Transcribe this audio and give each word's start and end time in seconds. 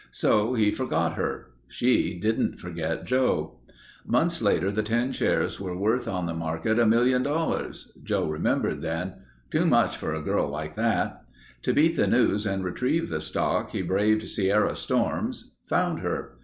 So 0.09 0.55
he 0.55 0.71
forgot 0.71 1.13
her. 1.13 1.51
She 1.67 2.17
didn't 2.19 2.59
forget 2.59 3.05
Joe. 3.05 3.59
Months 4.03 4.41
later 4.41 4.71
the 4.71 4.81
ten 4.81 5.11
shares 5.11 5.59
were 5.59 5.77
worth 5.77 6.07
on 6.07 6.25
the 6.25 6.33
market 6.33 6.77
$1,000,000. 6.79 8.03
Joe 8.03 8.25
remembered 8.27 8.81
then. 8.81 9.13
'Too 9.51 9.67
much 9.67 9.95
for 9.95 10.15
a 10.15 10.21
girl 10.23 10.47
like 10.49 10.73
that.' 10.73 11.21
To 11.61 11.73
beat 11.73 11.97
the 11.97 12.07
news 12.07 12.47
and 12.47 12.63
retrieve 12.63 13.09
the 13.09 13.21
stock, 13.21 13.73
he 13.73 13.83
braved 13.83 14.27
Sierra 14.27 14.73
storms, 14.73 15.51
found 15.67 15.99
her. 15.99 16.39